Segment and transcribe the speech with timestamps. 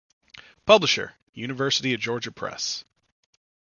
[0.65, 2.83] Publisher: University of Georgia Press.